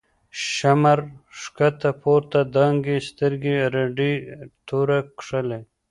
”شمر” 0.51 0.99
ښکته 1.39 1.91
پورته 2.01 2.39
دانگی، 2.55 2.97
سترگی 3.07 3.57
رډی 3.73 4.13
توره 4.67 4.99
کښلی 5.17 5.61